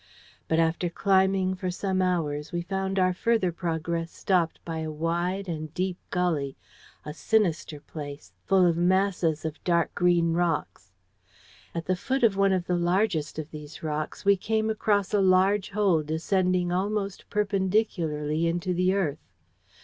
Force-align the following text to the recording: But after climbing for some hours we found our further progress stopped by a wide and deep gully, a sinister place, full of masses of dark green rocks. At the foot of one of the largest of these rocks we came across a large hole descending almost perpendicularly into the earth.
But 0.47 0.57
after 0.57 0.89
climbing 0.89 1.53
for 1.53 1.69
some 1.69 2.01
hours 2.01 2.51
we 2.51 2.63
found 2.63 2.97
our 2.97 3.13
further 3.13 3.51
progress 3.51 4.09
stopped 4.09 4.59
by 4.65 4.79
a 4.79 4.89
wide 4.89 5.47
and 5.47 5.71
deep 5.75 5.99
gully, 6.09 6.57
a 7.05 7.13
sinister 7.13 7.79
place, 7.79 8.33
full 8.47 8.65
of 8.65 8.75
masses 8.75 9.45
of 9.45 9.63
dark 9.63 9.93
green 9.93 10.33
rocks. 10.33 10.91
At 11.75 11.85
the 11.85 11.95
foot 11.95 12.23
of 12.23 12.35
one 12.35 12.51
of 12.51 12.65
the 12.65 12.77
largest 12.77 13.37
of 13.37 13.51
these 13.51 13.83
rocks 13.83 14.25
we 14.25 14.35
came 14.35 14.71
across 14.71 15.13
a 15.13 15.21
large 15.21 15.69
hole 15.69 16.01
descending 16.01 16.71
almost 16.71 17.29
perpendicularly 17.29 18.47
into 18.47 18.73
the 18.73 18.95
earth. 18.95 19.29